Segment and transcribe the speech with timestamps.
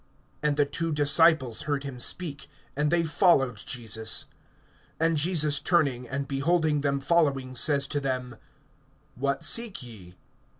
[0.41, 4.25] (37)And the two disciples heard him speak, and they followed Jesus.
[4.99, 8.37] (38)And Jesus turning, and beholding them following, says to them:
[9.13, 10.15] What seek ye?